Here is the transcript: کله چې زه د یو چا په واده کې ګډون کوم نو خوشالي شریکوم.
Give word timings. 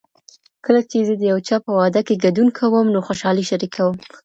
کله 0.65 0.81
چې 0.89 0.97
زه 1.07 1.13
د 1.17 1.23
یو 1.31 1.39
چا 1.47 1.57
په 1.65 1.71
واده 1.79 2.01
کې 2.07 2.21
ګډون 2.25 2.47
کوم 2.57 2.85
نو 2.93 2.99
خوشالي 3.07 3.43
شریکوم. 3.51 3.95